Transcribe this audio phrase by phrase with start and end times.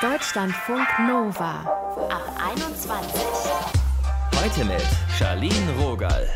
[0.00, 1.60] Deutschlandfunk Nova
[2.08, 3.22] ab 21.
[4.34, 4.82] Heute mit
[5.18, 6.28] Charlene Rogal.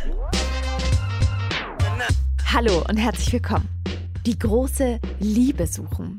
[2.52, 3.68] Hallo und herzlich willkommen.
[4.26, 6.18] Die große Liebe suchen.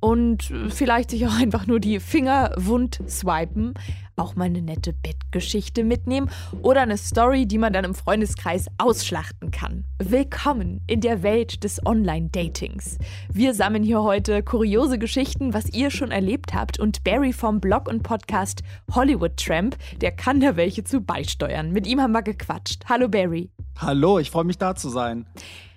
[0.00, 3.74] Und vielleicht sich auch einfach nur die Finger wund swipen,
[4.16, 6.30] auch mal eine nette Bettgeschichte mitnehmen
[6.62, 9.84] oder eine Story, die man dann im Freundeskreis ausschlachten kann.
[9.98, 12.98] Willkommen in der Welt des Online-Datings.
[13.32, 17.88] Wir sammeln hier heute kuriose Geschichten, was ihr schon erlebt habt und Barry vom Blog
[17.88, 18.62] und Podcast
[18.92, 21.72] Hollywood Tramp, der kann da welche zu beisteuern.
[21.72, 22.84] Mit ihm haben wir gequatscht.
[22.88, 23.50] Hallo Barry.
[23.78, 25.26] Hallo, ich freue mich da zu sein.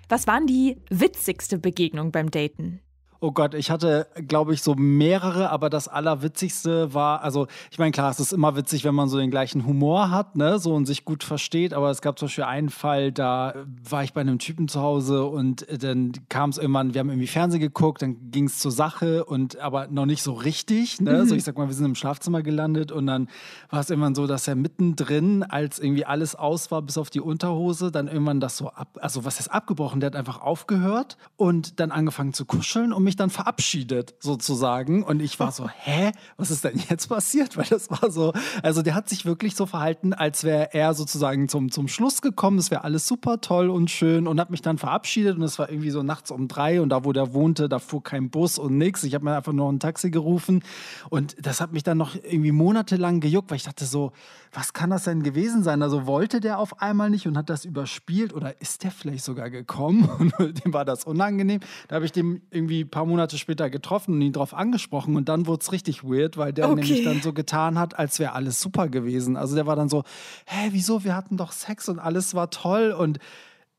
[0.08, 2.80] Was waren die witzigste Begegnung beim Daten?
[3.24, 7.92] Oh Gott, ich hatte, glaube ich, so mehrere, aber das Allerwitzigste war, also ich meine,
[7.92, 10.86] klar, es ist immer witzig, wenn man so den gleichen Humor hat, ne, so und
[10.86, 13.54] sich gut versteht, aber es gab zum Beispiel einen Fall, da
[13.88, 17.28] war ich bei einem Typen zu Hause und dann kam es irgendwann, wir haben irgendwie
[17.28, 21.28] Fernsehen geguckt, dann ging es zur Sache und aber noch nicht so richtig, ne, mhm.
[21.28, 23.28] so ich sag mal, wir sind im Schlafzimmer gelandet und dann
[23.70, 27.20] war es irgendwann so, dass er mittendrin, als irgendwie alles aus war, bis auf die
[27.20, 31.78] Unterhose, dann irgendwann das so ab, also was ist abgebrochen, der hat einfach aufgehört und
[31.78, 35.02] dann angefangen zu kuscheln und mich mich dann verabschiedet, sozusagen.
[35.02, 37.56] Und ich war so, hä, was ist denn jetzt passiert?
[37.56, 38.32] Weil das war so,
[38.62, 42.56] also der hat sich wirklich so verhalten, als wäre er sozusagen zum, zum Schluss gekommen.
[42.56, 45.36] Das wäre alles super toll und schön und hat mich dann verabschiedet.
[45.36, 48.02] Und es war irgendwie so nachts um drei und da, wo der wohnte, da fuhr
[48.02, 49.04] kein Bus und nichts.
[49.04, 50.62] Ich habe mir einfach nur ein Taxi gerufen.
[51.10, 54.12] Und das hat mich dann noch irgendwie monatelang gejuckt, weil ich dachte so,
[54.52, 55.82] was kann das denn gewesen sein?
[55.82, 59.48] Also wollte der auf einmal nicht und hat das überspielt oder ist der vielleicht sogar
[59.48, 61.60] gekommen und dem war das unangenehm?
[61.88, 65.28] Da habe ich dem irgendwie ein paar Monate später getroffen und ihn darauf angesprochen und
[65.30, 66.82] dann wurde es richtig weird, weil der okay.
[66.82, 69.36] nämlich dann so getan hat, als wäre alles super gewesen.
[69.36, 70.04] Also der war dann so,
[70.44, 71.02] hä, wieso?
[71.02, 73.18] Wir hatten doch Sex und alles war toll und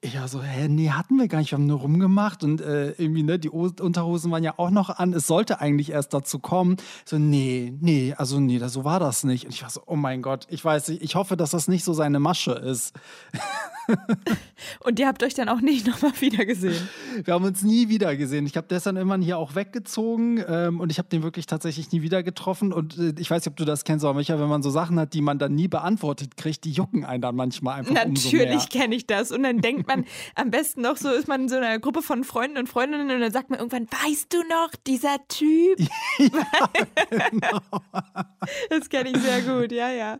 [0.04, 1.52] ja, so, hä, nee, hatten wir gar nicht.
[1.52, 5.14] Wir haben nur rumgemacht und äh, irgendwie, ne, die Unterhosen waren ja auch noch an.
[5.14, 6.76] Es sollte eigentlich erst dazu kommen.
[7.06, 9.46] So, nee, nee, also nee, so war das nicht.
[9.46, 11.86] Und ich war so, oh mein Gott, ich weiß nicht, ich hoffe, dass das nicht
[11.86, 12.94] so seine Masche ist.
[14.82, 16.88] und ihr habt euch dann auch nicht nochmal wieder gesehen?
[17.24, 18.46] Wir haben uns nie wieder gesehen.
[18.46, 22.02] Ich habe dann irgendwann hier auch weggezogen ähm, und ich habe den wirklich tatsächlich nie
[22.02, 22.74] wieder getroffen.
[22.74, 25.00] Und äh, ich weiß nicht, ob du das kennst, aber Micha, wenn man so Sachen
[25.00, 28.96] hat, die man dann nie beantwortet kriegt, die jucken einen dann manchmal einfach Natürlich kenne
[28.96, 29.32] ich das.
[29.32, 30.06] Und dann denkt man, man
[30.36, 33.20] am besten noch so, ist man in so einer Gruppe von Freunden und Freundinnen und
[33.20, 35.80] dann sagt man irgendwann, weißt du noch, dieser Typ?
[36.20, 36.70] Ja,
[37.10, 37.60] genau.
[38.70, 40.20] das kenne ich sehr gut, ja, ja.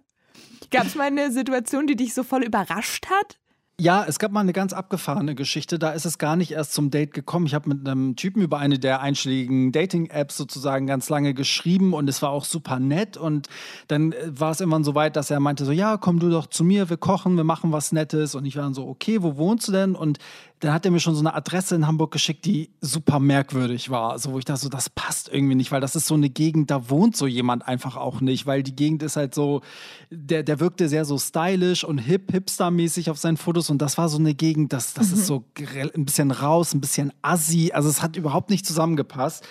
[0.72, 3.40] Gab es mal eine Situation, die dich so voll überrascht hat?
[3.82, 5.80] Ja, es gab mal eine ganz abgefahrene Geschichte.
[5.80, 7.48] Da ist es gar nicht erst zum Date gekommen.
[7.48, 12.08] Ich habe mit einem Typen über eine der einschlägigen Dating-Apps sozusagen ganz lange geschrieben und
[12.08, 13.18] es war auch super nett.
[13.18, 13.48] Und
[13.88, 16.46] dann äh, war es irgendwann so weit, dass er meinte: So, ja, komm du doch
[16.46, 18.36] zu mir, wir kochen, wir machen was Nettes.
[18.36, 19.96] Und ich war dann so: Okay, wo wohnst du denn?
[19.96, 20.20] Und
[20.64, 24.12] dann hat er mir schon so eine Adresse in Hamburg geschickt, die super merkwürdig war.
[24.12, 26.72] Also, wo ich dachte, so, das passt irgendwie nicht, weil das ist so eine Gegend,
[26.72, 29.62] da wohnt so jemand einfach auch nicht, weil die Gegend ist halt so,
[30.10, 34.08] der, der wirkte sehr so stylisch und hip, hipster-mäßig auf seinen Fotos und das war
[34.08, 35.14] so eine Gegend, das, das mhm.
[35.16, 35.44] ist so
[35.96, 39.44] ein bisschen raus, ein bisschen assi, also es hat überhaupt nicht zusammengepasst.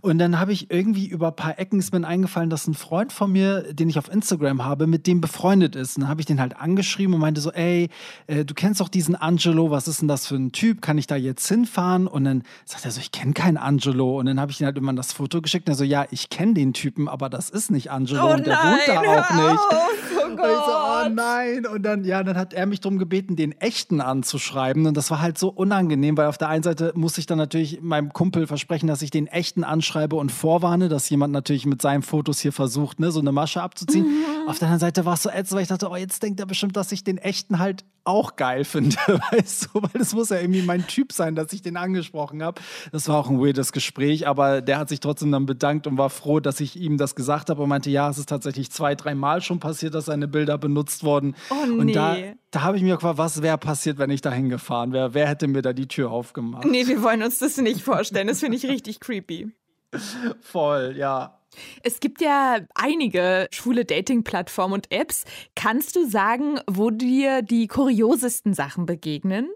[0.00, 3.12] Und dann habe ich irgendwie über ein paar Ecken ist mir eingefallen, dass ein Freund
[3.12, 5.96] von mir, den ich auf Instagram habe, mit dem befreundet ist.
[5.96, 7.88] Und dann habe ich den halt angeschrieben und meinte so, ey,
[8.26, 11.06] äh, du kennst doch diesen Angelo, was ist denn das für ein Typ, kann ich
[11.06, 12.06] da jetzt hinfahren?
[12.06, 14.18] Und dann sagt er so, ich kenne keinen Angelo.
[14.18, 16.30] Und dann habe ich ihm halt immer das Foto geschickt und er so, ja, ich
[16.30, 19.30] kenne den Typen, aber das ist nicht Angelo oh und der nein, wohnt da auch
[19.34, 19.60] nicht.
[19.60, 21.66] Auf, oh und so, oh nein.
[21.66, 24.86] Und dann, ja, dann hat er mich darum gebeten, den echten anzuschreiben.
[24.86, 27.82] Und das war halt so unangenehm, weil auf der einen Seite muss ich dann natürlich
[27.82, 32.02] meinem Kumpel versprechen, dass ich den echten anschreibe und vorwarne, dass jemand natürlich mit seinen
[32.02, 34.06] Fotos hier versucht, ne, so eine Masche abzuziehen.
[34.06, 34.48] Mhm.
[34.48, 36.46] Auf der anderen Seite war es so ätzend, weil ich dachte, oh, jetzt denkt er
[36.46, 38.96] bestimmt, dass ich den echten halt auch geil finde,
[39.30, 42.60] weißt du, weil es muss ja irgendwie mein Typ sein, dass ich den angesprochen habe.
[42.92, 46.10] Das war auch ein weirdes Gespräch, aber der hat sich trotzdem dann bedankt und war
[46.10, 49.40] froh, dass ich ihm das gesagt habe und meinte, ja, es ist tatsächlich zwei, dreimal
[49.40, 51.34] schon passiert, dass seine Bilder benutzt wurden.
[51.50, 51.72] Oh, nee.
[51.72, 52.16] Und da,
[52.50, 55.14] da habe ich mir gefragt, was wäre passiert, wenn ich da hingefahren wäre?
[55.14, 56.64] Wer hätte mir da die Tür aufgemacht?
[56.64, 58.28] Nee, wir wollen uns das nicht vorstellen.
[58.28, 59.52] Das finde ich richtig creepy.
[60.40, 61.35] Voll, ja.
[61.82, 65.24] Es gibt ja einige schwule Dating-Plattformen und Apps.
[65.54, 69.48] Kannst du sagen, wo dir die kuriosesten Sachen begegnen?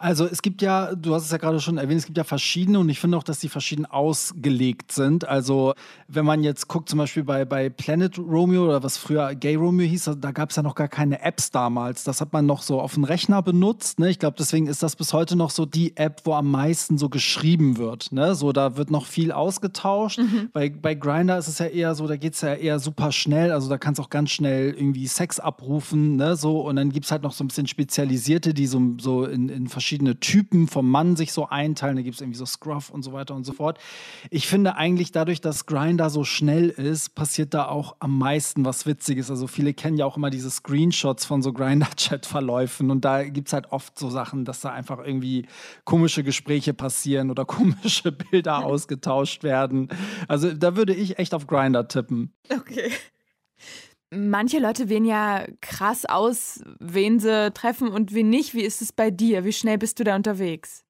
[0.00, 2.78] Also es gibt ja, du hast es ja gerade schon erwähnt, es gibt ja verschiedene
[2.78, 5.28] und ich finde auch, dass die verschieden ausgelegt sind.
[5.28, 5.74] Also
[6.08, 9.86] wenn man jetzt guckt, zum Beispiel bei, bei Planet Romeo oder was früher Gay Romeo
[9.86, 12.02] hieß, da gab es ja noch gar keine Apps damals.
[12.02, 13.98] Das hat man noch so auf dem Rechner benutzt.
[13.98, 14.08] Ne?
[14.08, 17.10] Ich glaube, deswegen ist das bis heute noch so die App, wo am meisten so
[17.10, 18.10] geschrieben wird.
[18.10, 18.34] Ne?
[18.34, 20.18] So, da wird noch viel ausgetauscht.
[20.18, 20.48] Mhm.
[20.54, 23.52] Bei, bei Grindr ist es ja eher so, da geht es ja eher super schnell.
[23.52, 26.16] Also da kannst du auch ganz schnell irgendwie Sex abrufen.
[26.16, 26.36] Ne?
[26.36, 29.50] So, und dann gibt es halt noch so ein bisschen spezialisierte, die so, so in,
[29.50, 31.96] in verschiedenen verschiedene Typen vom Mann sich so einteilen.
[31.96, 33.76] Da gibt es irgendwie so Scruff und so weiter und so fort.
[34.30, 38.86] Ich finde eigentlich dadurch, dass Grinder so schnell ist, passiert da auch am meisten was
[38.86, 39.30] Witziges.
[39.32, 43.52] Also viele kennen ja auch immer diese Screenshots von so Grinder-Chat-Verläufen und da gibt es
[43.52, 45.46] halt oft so Sachen, dass da einfach irgendwie
[45.84, 49.88] komische Gespräche passieren oder komische Bilder ausgetauscht werden.
[50.28, 52.32] Also da würde ich echt auf Grinder tippen.
[52.48, 52.92] Okay.
[54.12, 58.54] Manche Leute wählen ja krass aus, wen sie treffen und wen nicht.
[58.54, 59.44] Wie ist es bei dir?
[59.44, 60.84] Wie schnell bist du da unterwegs?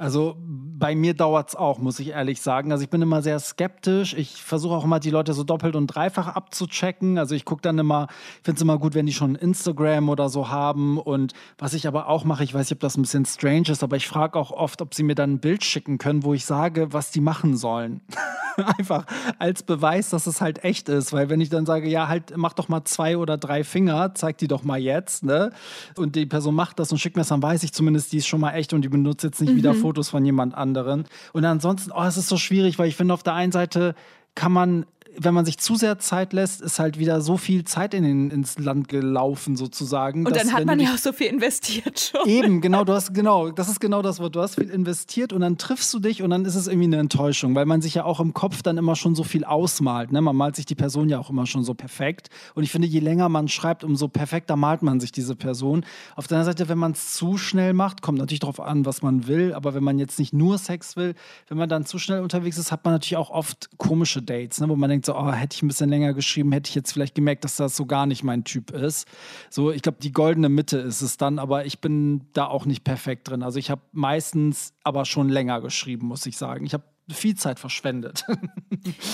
[0.00, 2.70] Also bei mir dauert es auch, muss ich ehrlich sagen.
[2.70, 4.14] Also ich bin immer sehr skeptisch.
[4.14, 7.18] Ich versuche auch immer, die Leute so doppelt und dreifach abzuchecken.
[7.18, 10.28] Also ich gucke dann immer, ich finde es immer gut, wenn die schon Instagram oder
[10.28, 10.98] so haben.
[10.98, 13.82] Und was ich aber auch mache, ich weiß nicht, ob das ein bisschen strange ist,
[13.82, 16.44] aber ich frage auch oft, ob sie mir dann ein Bild schicken können, wo ich
[16.44, 18.00] sage, was die machen sollen.
[18.78, 19.04] Einfach
[19.38, 21.12] als Beweis, dass es halt echt ist.
[21.12, 24.38] Weil wenn ich dann sage, ja, halt, mach doch mal zwei oder drei Finger, zeig
[24.38, 25.52] die doch mal jetzt, ne?
[25.96, 28.26] Und die Person macht das und schickt mir das, dann weiß ich zumindest, die ist
[28.26, 29.56] schon mal echt und die benutzt jetzt nicht mhm.
[29.56, 31.04] wieder Fotos von jemand anderen.
[31.32, 33.94] Und ansonsten, oh, es ist so schwierig, weil ich finde, auf der einen Seite
[34.34, 37.94] kann man wenn man sich zu sehr Zeit lässt, ist halt wieder so viel Zeit
[37.94, 40.26] in den, ins Land gelaufen sozusagen.
[40.26, 42.28] Und dann hat man ja auch so viel investiert schon.
[42.28, 44.36] Eben, genau, du hast genau, das ist genau das Wort.
[44.36, 46.98] Du hast viel investiert und dann triffst du dich und dann ist es irgendwie eine
[46.98, 50.12] Enttäuschung, weil man sich ja auch im Kopf dann immer schon so viel ausmalt.
[50.12, 50.20] Ne?
[50.20, 52.28] Man malt sich die Person ja auch immer schon so perfekt.
[52.54, 55.84] Und ich finde, je länger man schreibt, umso perfekter malt man sich diese Person.
[56.16, 59.02] Auf der anderen Seite, wenn man es zu schnell macht, kommt natürlich darauf an, was
[59.02, 59.54] man will.
[59.54, 61.14] Aber wenn man jetzt nicht nur Sex will,
[61.48, 64.68] wenn man dann zu schnell unterwegs ist, hat man natürlich auch oft komische Dates, ne?
[64.68, 67.14] wo man denkt, so, oh, hätte ich ein bisschen länger geschrieben, hätte ich jetzt vielleicht
[67.14, 69.06] gemerkt, dass das so gar nicht mein Typ ist.
[69.50, 72.84] So, ich glaube, die goldene Mitte ist es dann, aber ich bin da auch nicht
[72.84, 73.42] perfekt drin.
[73.42, 76.66] Also ich habe meistens aber schon länger geschrieben, muss ich sagen.
[76.66, 78.24] Ich habe viel Zeit verschwendet.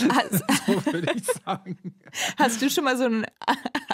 [0.09, 1.79] Also, so würde ich sagen.
[2.37, 3.25] Hast du schon mal so einen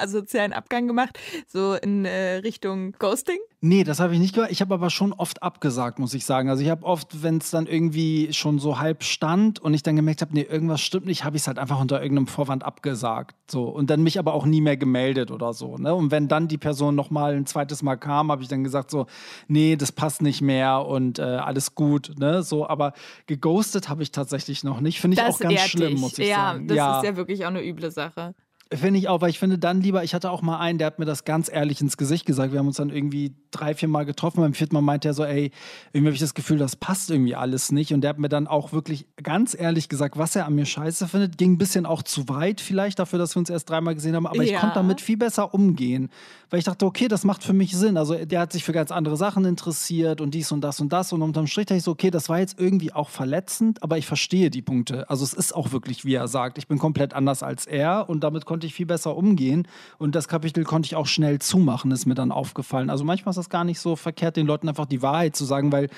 [0.00, 3.38] asozialen Abgang gemacht, so in äh, Richtung Ghosting?
[3.62, 4.50] Nee, das habe ich nicht gemacht.
[4.50, 6.49] Ich habe aber schon oft abgesagt, muss ich sagen.
[6.49, 9.97] Also ich habe oft, wenn es dann irgendwie schon so halb stand und ich dann
[9.97, 13.37] gemerkt habe, nee, irgendwas stimmt nicht, habe ich es halt einfach unter irgendeinem Vorwand abgesagt.
[13.50, 13.64] So.
[13.64, 15.76] Und dann mich aber auch nie mehr gemeldet oder so.
[15.76, 15.94] Ne?
[15.94, 19.06] Und wenn dann die Person nochmal ein zweites Mal kam, habe ich dann gesagt so,
[19.47, 22.12] nee, das passt nicht mehr und äh, alles gut.
[22.19, 22.43] Ne?
[22.43, 22.94] So, aber
[23.26, 25.02] geghostet habe ich tatsächlich noch nicht.
[25.02, 26.00] Finde ich das auch ganz schlimm, dich.
[26.00, 26.67] muss ich ja, sagen.
[26.67, 28.35] Das ja, das ist ja wirklich auch eine üble Sache.
[28.73, 31.01] Finde ich auch, weil ich finde dann lieber, ich hatte auch mal einen, der hat
[31.01, 32.53] mir das ganz ehrlich ins Gesicht gesagt.
[32.53, 34.43] Wir haben uns dann irgendwie drei, vier Mal getroffen.
[34.43, 35.51] Beim vierten Mal meinte er so, ey,
[35.93, 37.93] irgendwie habe ich das Gefühl, das passt irgendwie alles nicht.
[37.93, 41.09] Und der hat mir dann auch wirklich ganz ehrlich gesagt, was er an mir scheiße
[41.09, 41.37] findet.
[41.37, 44.29] Ging ein bisschen auch zu weit vielleicht dafür, dass wir uns erst dreimal gesehen haben.
[44.29, 44.55] Aber ja.
[44.55, 46.09] ich konnte damit viel besser umgehen.
[46.49, 47.97] Weil ich dachte, okay, das macht für mich Sinn.
[47.97, 51.13] Also der hat sich für ganz andere Sachen interessiert und dies und das und das.
[51.13, 54.07] Und unterm Strich dachte ich so, okay, das war jetzt irgendwie auch verletzend, aber ich
[54.07, 55.11] verstehe die Punkte.
[55.11, 56.57] Also es ist auch wirklich, wie er sagt.
[56.59, 59.67] Ich bin komplett anders als er und damit konnte konnte ich viel besser umgehen.
[59.97, 62.91] Und das Kapitel konnte ich auch schnell zumachen, ist mir dann aufgefallen.
[62.91, 65.73] Also manchmal ist das gar nicht so verkehrt, den Leuten einfach die Wahrheit zu sagen,
[65.73, 65.89] weil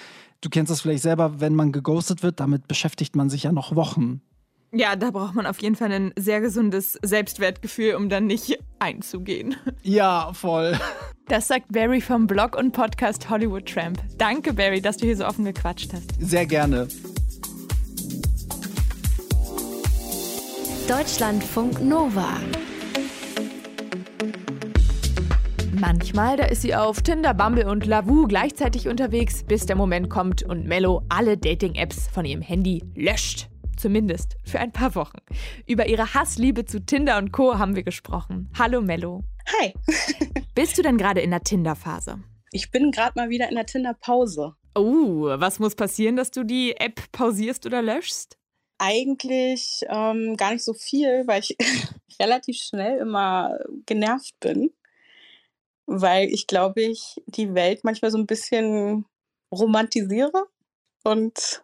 [0.42, 3.74] du kennst das vielleicht selber, wenn man geghostet wird, damit beschäftigt man sich ja noch
[3.74, 4.20] Wochen.
[4.70, 9.56] Ja, da braucht man auf jeden Fall ein sehr gesundes Selbstwertgefühl, um dann nicht einzugehen.
[9.82, 10.78] Ja, voll.
[11.26, 13.98] Das sagt Barry vom Blog und Podcast Hollywood Tramp.
[14.18, 16.14] Danke, Barry, dass du hier so offen gequatscht hast.
[16.20, 16.86] Sehr gerne.
[20.92, 22.38] Deutschlandfunk Nova.
[25.72, 30.42] Manchmal, da ist sie auf Tinder, Bumble und Lavu gleichzeitig unterwegs, bis der Moment kommt
[30.42, 33.48] und Mello alle Dating-Apps von ihrem Handy löscht.
[33.78, 35.16] Zumindest für ein paar Wochen.
[35.66, 37.58] Über ihre Hassliebe zu Tinder und Co.
[37.58, 38.50] haben wir gesprochen.
[38.58, 39.24] Hallo Mello.
[39.60, 39.72] Hi.
[40.54, 42.18] Bist du denn gerade in der Tinder-Phase?
[42.50, 44.56] Ich bin gerade mal wieder in der Tinder-Pause.
[44.74, 48.36] Oh, was muss passieren, dass du die App pausierst oder löschst?
[48.84, 51.56] Eigentlich ähm, gar nicht so viel, weil ich
[52.20, 54.72] relativ schnell immer genervt bin.
[55.86, 59.04] Weil ich glaube, ich die Welt manchmal so ein bisschen
[59.52, 60.46] romantisiere.
[61.04, 61.62] Und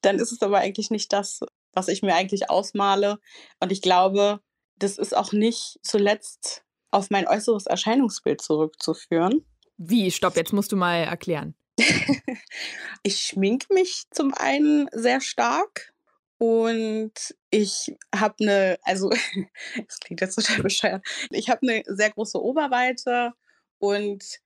[0.00, 1.40] dann ist es aber eigentlich nicht das,
[1.72, 3.20] was ich mir eigentlich ausmale.
[3.60, 4.40] Und ich glaube,
[4.76, 9.46] das ist auch nicht zuletzt auf mein äußeres Erscheinungsbild zurückzuführen.
[9.76, 10.10] Wie?
[10.10, 11.54] Stopp, jetzt musst du mal erklären.
[13.02, 15.91] ich schminke mich zum einen sehr stark,
[16.42, 17.12] und
[17.50, 19.10] ich habe eine, also
[19.86, 23.32] das klingt jetzt total bescheuert, ich habe eine sehr große Oberweite
[23.78, 24.40] und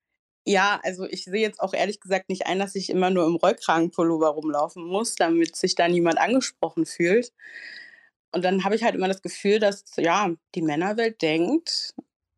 [0.45, 3.37] ja, also ich sehe jetzt auch ehrlich gesagt nicht ein, dass ich immer nur im
[3.37, 7.33] Rollkragenpullover rumlaufen muss, damit sich da niemand angesprochen fühlt.
[8.31, 11.95] Und dann habe ich halt immer das Gefühl, dass ja, die Männerwelt denkt,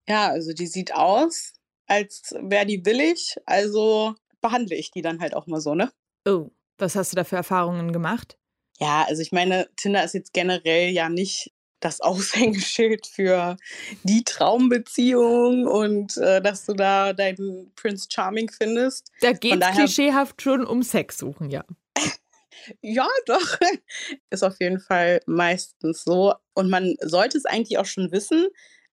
[0.09, 1.55] ja, also die sieht aus,
[1.89, 5.91] als wäre die billig, also behandle ich die dann halt auch mal so, ne?
[6.25, 6.49] Oh,
[6.79, 8.38] was hast du da für Erfahrungen gemacht?
[8.79, 13.57] Ja, also ich meine, Tinder ist jetzt generell ja nicht das Aushängeschild für
[14.03, 19.11] die Traumbeziehung und äh, dass du da deinen Prince Charming findest.
[19.21, 21.65] Da geht es klischeehaft schon um Sex suchen, ja.
[22.83, 23.59] ja, doch.
[24.31, 26.35] Ist auf jeden Fall meistens so.
[26.55, 28.49] Und man sollte es eigentlich auch schon wissen.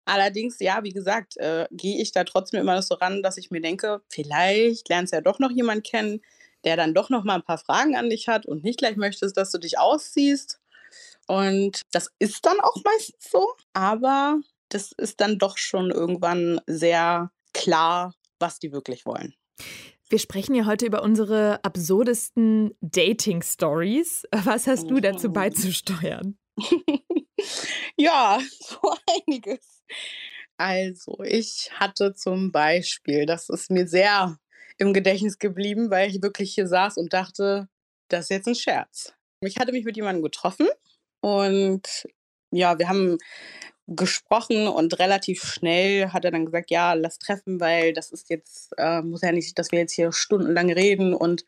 [0.08, 3.62] Allerdings, ja, wie gesagt, äh, gehe ich da trotzdem immer so ran, dass ich mir
[3.62, 6.22] denke, vielleicht lernst du ja doch noch jemanden kennen,
[6.66, 9.38] der dann doch noch mal ein paar Fragen an dich hat und nicht gleich möchtest,
[9.38, 10.60] dass du dich ausziehst.
[11.28, 17.32] Und das ist dann auch meistens so, aber das ist dann doch schon irgendwann sehr
[17.54, 19.34] klar, was die wirklich wollen.
[20.08, 24.28] Wir sprechen ja heute über unsere absurdesten Dating-Stories.
[24.32, 25.34] Was hast du dazu mhm.
[25.34, 26.38] beizusteuern?
[27.98, 28.94] ja, so
[29.28, 29.84] einiges.
[30.58, 34.38] Also, ich hatte zum Beispiel, das ist mir sehr
[34.78, 37.68] im Gedächtnis geblieben, weil ich wirklich hier saß und dachte,
[38.10, 39.14] das ist jetzt ein Scherz.
[39.42, 40.68] Ich hatte mich mit jemandem getroffen
[41.22, 42.08] und
[42.52, 43.18] ja, wir haben
[43.88, 48.72] gesprochen und relativ schnell hat er dann gesagt, ja, lass treffen, weil das ist jetzt,
[48.78, 51.14] äh, muss ja nicht, dass wir jetzt hier stundenlang reden.
[51.14, 51.46] Und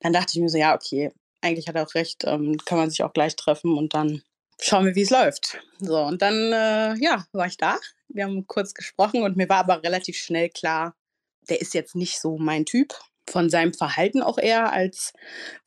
[0.00, 2.90] dann dachte ich mir so, ja, okay, eigentlich hat er auch recht, ähm, kann man
[2.90, 4.22] sich auch gleich treffen und dann
[4.60, 5.60] schauen wir, wie es läuft.
[5.78, 7.78] So, und dann, äh, ja, war ich da.
[8.08, 10.94] Wir haben kurz gesprochen und mir war aber relativ schnell klar,
[11.48, 12.94] der ist jetzt nicht so mein Typ.
[13.28, 15.12] Von seinem Verhalten auch eher als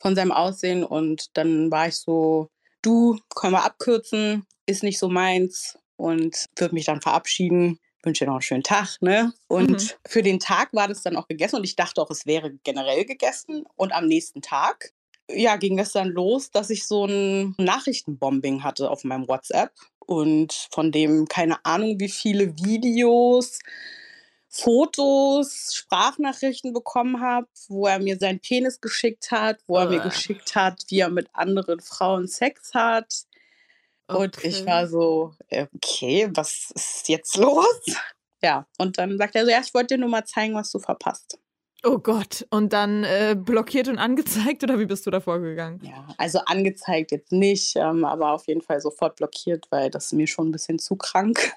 [0.00, 0.82] von seinem Aussehen.
[0.82, 2.50] Und dann war ich so,
[2.82, 7.78] du, können wir abkürzen, ist nicht so meins und würde mich dann verabschieden.
[8.02, 9.32] Wünsche dir noch einen schönen Tag, ne?
[9.46, 9.90] Und mhm.
[10.08, 13.04] für den Tag war das dann auch gegessen und ich dachte auch, es wäre generell
[13.04, 13.64] gegessen.
[13.76, 14.92] Und am nächsten Tag,
[15.30, 19.70] ja, ging es dann los, dass ich so ein Nachrichtenbombing hatte auf meinem WhatsApp
[20.00, 23.60] und von dem keine Ahnung, wie viele Videos,
[24.54, 30.54] Fotos, Sprachnachrichten bekommen habe, wo er mir seinen Penis geschickt hat, wo er mir geschickt
[30.54, 33.24] hat, wie er mit anderen Frauen Sex hat.
[34.08, 34.22] Okay.
[34.22, 37.86] Und ich war so, äh, okay, was ist jetzt los?
[38.42, 40.78] Ja, und dann sagt er so, ja, ich wollte dir nur mal zeigen, was du
[40.78, 41.38] verpasst.
[41.84, 45.80] Oh Gott, und dann äh, blockiert und angezeigt oder wie bist du da vorgegangen?
[45.82, 50.12] Ja, also angezeigt jetzt nicht, ähm, aber auf jeden Fall sofort blockiert, weil das ist
[50.12, 51.52] mir schon ein bisschen zu krank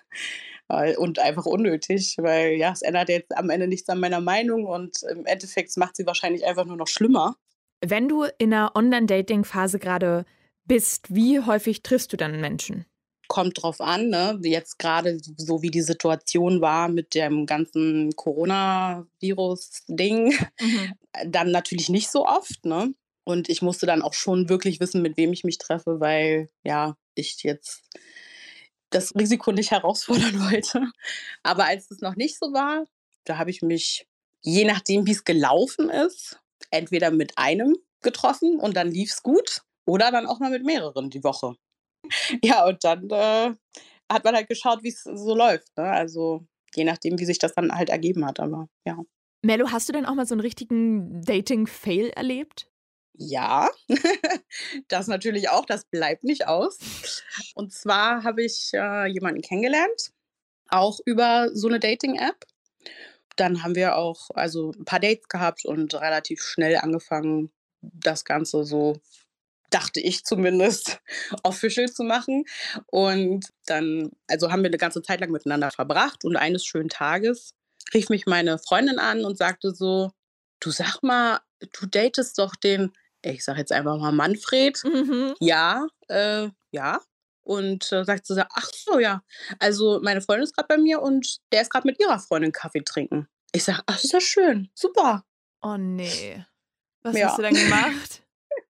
[0.68, 5.04] und einfach unnötig, weil ja, es ändert jetzt am Ende nichts an meiner Meinung und
[5.04, 7.36] im Endeffekt macht sie wahrscheinlich einfach nur noch schlimmer.
[7.82, 10.26] Wenn du in einer Online-Dating-Phase gerade
[10.66, 12.86] bist, wie häufig triffst du dann Menschen?
[13.28, 14.40] Kommt drauf an, ne?
[14.44, 20.94] Jetzt gerade so wie die Situation war mit dem ganzen Coronavirus-Ding, mhm.
[21.28, 22.94] dann natürlich nicht so oft, ne?
[23.24, 26.96] Und ich musste dann auch schon wirklich wissen, mit wem ich mich treffe, weil ja,
[27.16, 27.84] ich jetzt
[28.90, 30.92] das Risiko nicht herausfordern wollte.
[31.44, 32.86] Aber als es noch nicht so war,
[33.26, 34.08] da habe ich mich,
[34.42, 36.40] je nachdem, wie es gelaufen ist,
[36.72, 41.10] entweder mit einem getroffen und dann lief es gut oder dann auch mal mit mehreren
[41.10, 41.56] die Woche.
[42.44, 43.56] Ja, und dann äh,
[44.12, 45.76] hat man halt geschaut, wie es so läuft.
[45.76, 45.86] Ne?
[45.86, 48.40] Also je nachdem, wie sich das dann halt ergeben hat.
[48.40, 49.00] Aber ja.
[49.42, 52.70] Mello, hast du denn auch mal so einen richtigen Dating-Fail erlebt?
[53.18, 53.70] Ja,
[54.88, 56.78] das natürlich auch, das bleibt nicht aus.
[57.56, 60.12] Und zwar habe ich äh, jemanden kennengelernt,
[60.68, 62.46] auch über so eine Dating-App.
[63.38, 68.64] Dann haben wir auch also ein paar Dates gehabt und relativ schnell angefangen, das Ganze
[68.64, 69.00] so
[69.70, 71.00] dachte ich zumindest,
[71.44, 72.46] official zu machen.
[72.88, 77.54] Und dann, also haben wir eine ganze Zeit lang miteinander verbracht und eines schönen Tages
[77.94, 80.12] rief mich meine Freundin an und sagte so,
[80.60, 82.94] du sag mal, du datest doch den,
[83.26, 84.82] ich sag jetzt einfach mal Manfred.
[84.84, 85.36] Mhm.
[85.40, 87.00] Ja, äh, ja.
[87.44, 89.22] Und äh, sagt so, ach so, ja.
[89.60, 92.82] Also meine Freundin ist gerade bei mir und der ist gerade mit ihrer Freundin Kaffee
[92.84, 93.28] trinken.
[93.52, 95.24] Ich sag, ach, ist das schön, super.
[95.62, 96.44] Oh nee.
[97.04, 97.28] Was ja.
[97.28, 98.24] hast du dann gemacht?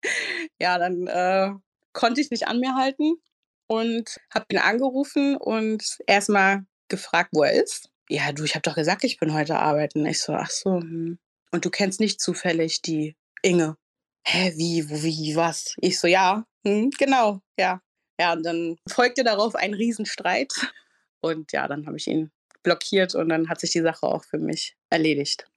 [0.61, 1.52] ja, dann äh,
[1.92, 3.14] konnte ich nicht an mir halten
[3.68, 7.90] und habe ihn angerufen und erstmal gefragt, wo er ist.
[8.08, 10.04] Ja, du, ich habe doch gesagt, ich bin heute arbeiten.
[10.04, 10.80] Ich so, ach so.
[10.80, 11.18] Hm.
[11.52, 13.76] Und du kennst nicht zufällig die Inge.
[14.26, 15.75] Hä, wie, wo, wie, was?
[15.81, 17.81] Ich so, ja, hm, genau, ja.
[18.19, 20.52] Ja, und dann folgte darauf ein Riesenstreit.
[21.21, 22.31] Und ja, dann habe ich ihn
[22.62, 25.50] blockiert und dann hat sich die Sache auch für mich erledigt.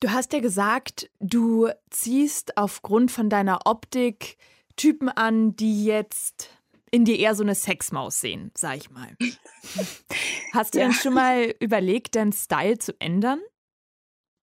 [0.00, 4.38] Du hast ja gesagt, du ziehst aufgrund von deiner Optik
[4.76, 6.48] Typen an, die jetzt
[6.90, 9.14] in dir eher so eine Sexmaus sehen, sag ich mal.
[10.52, 10.86] Hast du ja.
[10.86, 13.40] denn schon mal überlegt, deinen Style zu ändern?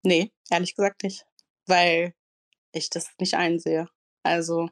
[0.03, 1.25] Nee, ehrlich gesagt nicht.
[1.65, 2.13] Weil
[2.77, 3.87] ich das nicht einsehe.
[4.23, 4.69] Also,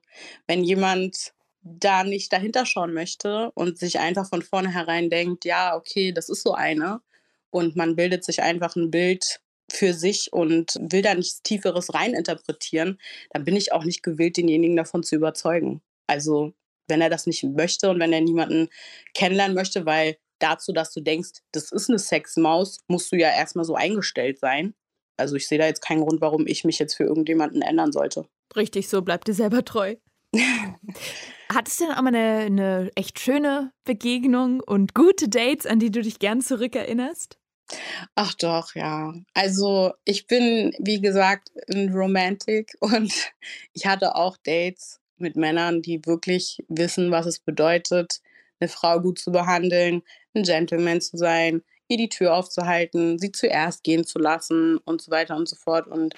[0.47, 6.11] wenn jemand da nicht dahinter schauen möchte und sich einfach von vornherein denkt, ja, okay,
[6.11, 7.01] das ist so eine,
[7.49, 9.39] und man bildet sich einfach ein Bild
[9.71, 12.99] für sich und will da nichts Tieferes reininterpretieren,
[13.31, 15.81] dann bin ich auch nicht gewillt, denjenigen davon zu überzeugen.
[16.05, 16.53] Also
[16.87, 18.69] wenn er das nicht möchte und wenn er niemanden
[19.13, 23.65] kennenlernen möchte, weil dazu, dass du denkst, das ist eine Sexmaus, musst du ja erstmal
[23.65, 24.75] so eingestellt sein.
[25.17, 28.27] Also ich sehe da jetzt keinen Grund, warum ich mich jetzt für irgendjemanden ändern sollte.
[28.55, 29.95] Richtig so, bleib dir selber treu.
[31.53, 35.91] Hattest du denn auch mal eine, eine echt schöne Begegnung und gute Dates, an die
[35.91, 37.37] du dich gern zurückerinnerst?
[38.15, 39.13] Ach doch, ja.
[39.33, 43.13] Also ich bin, wie gesagt, ein Romantik und
[43.73, 48.21] ich hatte auch Dates mit Männern, die wirklich wissen, was es bedeutet,
[48.59, 50.03] eine Frau gut zu behandeln,
[50.33, 55.11] ein Gentleman zu sein, ihr die Tür aufzuhalten, sie zuerst gehen zu lassen und so
[55.11, 55.87] weiter und so fort.
[55.87, 56.15] Und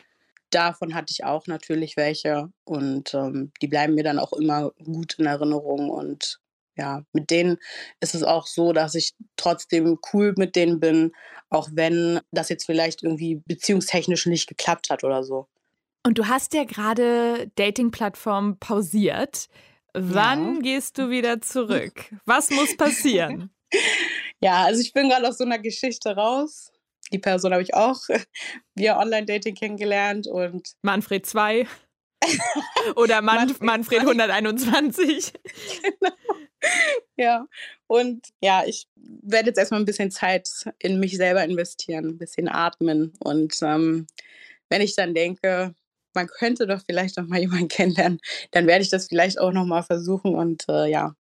[0.50, 5.16] davon hatte ich auch natürlich welche und ähm, die bleiben mir dann auch immer gut
[5.20, 6.40] in Erinnerung und
[6.78, 7.58] ja, mit denen
[8.00, 11.12] ist es auch so, dass ich trotzdem cool mit denen bin,
[11.50, 15.48] auch wenn das jetzt vielleicht irgendwie beziehungstechnisch nicht geklappt hat oder so.
[16.06, 19.50] Und du hast ja gerade Dating-Plattformen pausiert.
[19.94, 20.62] Wann ja.
[20.62, 22.14] gehst du wieder zurück?
[22.26, 23.50] Was muss passieren?
[24.42, 26.72] ja, also ich bin gerade aus so einer Geschichte raus.
[27.12, 28.00] Die Person habe ich auch
[28.76, 30.74] via Online-Dating kennengelernt und.
[30.82, 31.68] Manfred 2.
[32.96, 35.34] Oder Man Manfred, Manfred 121.
[35.82, 36.16] genau.
[37.16, 37.48] Ja,
[37.88, 42.48] und ja, ich werde jetzt erstmal ein bisschen Zeit in mich selber investieren, ein bisschen
[42.48, 43.14] atmen.
[43.20, 44.08] Und ähm,
[44.70, 45.74] wenn ich dann denke,
[46.14, 48.20] man könnte doch vielleicht noch mal jemanden kennenlernen,
[48.52, 51.16] dann werde ich das vielleicht auch noch mal versuchen und äh, ja,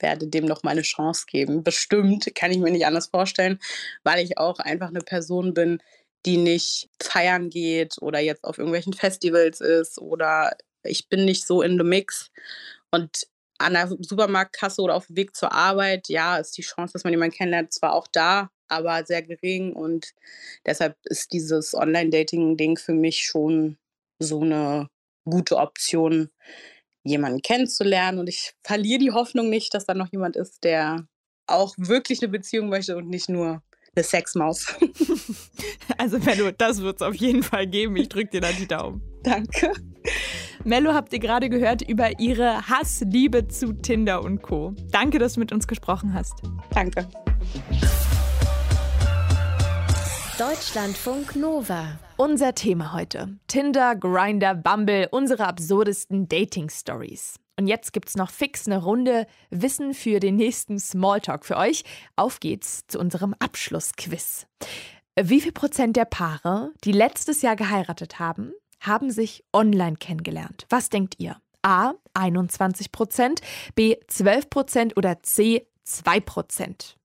[0.00, 1.62] werde dem noch mal eine Chance geben.
[1.62, 3.58] Bestimmt kann ich mir nicht anders vorstellen,
[4.02, 5.82] weil ich auch einfach eine Person bin,
[6.26, 11.62] die nicht feiern geht oder jetzt auf irgendwelchen Festivals ist oder ich bin nicht so
[11.62, 12.30] in the mix
[12.90, 13.26] und
[13.58, 17.12] an der Supermarktkasse oder auf dem Weg zur Arbeit, ja, ist die Chance, dass man
[17.12, 20.14] jemanden kennenlernt, zwar auch da, aber sehr gering und
[20.64, 23.76] deshalb ist dieses Online-Dating-Ding für mich schon
[24.18, 24.88] so eine
[25.24, 26.30] gute Option,
[27.04, 28.18] jemanden kennenzulernen.
[28.18, 31.06] Und ich verliere die Hoffnung nicht, dass da noch jemand ist, der
[31.46, 33.62] auch wirklich eine Beziehung möchte und nicht nur
[33.94, 34.74] eine Sexmaus.
[35.98, 37.94] Also Mello, das wird es auf jeden Fall geben.
[37.96, 39.02] Ich drücke dir da die Daumen.
[39.22, 39.72] Danke.
[40.64, 44.74] Mello habt ihr gerade gehört über ihre Hassliebe zu Tinder und Co.
[44.90, 46.34] Danke, dass du mit uns gesprochen hast.
[46.72, 47.06] Danke.
[50.40, 51.98] Deutschlandfunk Nova.
[52.16, 57.34] Unser Thema heute: Tinder, Grinder, Bumble, unsere absurdesten Dating-Stories.
[57.58, 61.84] Und jetzt gibt's noch fix eine Runde Wissen für den nächsten Smalltalk für euch.
[62.16, 64.46] Auf geht's zu unserem Abschlussquiz.
[65.20, 70.64] Wie viel Prozent der Paare, die letztes Jahr geheiratet haben, haben sich online kennengelernt?
[70.70, 71.36] Was denkt ihr?
[71.60, 73.42] A 21 Prozent,
[73.74, 76.96] B 12 Prozent oder C 2 Prozent?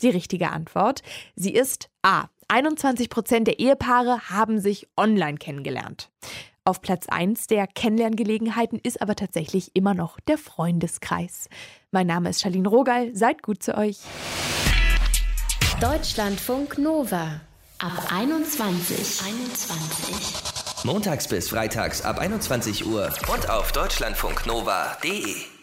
[0.00, 1.02] Die richtige Antwort,
[1.36, 2.28] sie ist A.
[2.48, 6.10] 21 Prozent der Ehepaare haben sich online kennengelernt.
[6.64, 11.48] Auf Platz 1 der Kennenlerngelegenheiten ist aber tatsächlich immer noch der Freundeskreis.
[11.90, 13.98] Mein Name ist Charlene Rogal, seid gut zu euch.
[15.80, 17.40] Deutschlandfunk Nova
[17.78, 19.26] ab 21.
[19.26, 20.84] 21.
[20.84, 25.53] Montags bis freitags ab 21 Uhr und auf deutschlandfunknova.de.